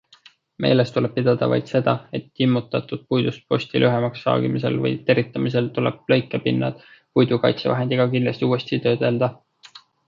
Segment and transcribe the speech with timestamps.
[0.63, 6.83] Meeles tuleb pidada vaid seda, et immutatud puidust posti lühemaks saagimisel või teritamisel tuleb lõikepinnad
[6.97, 9.35] puidukaitsevahendiga kindlasti uuesti töödelda.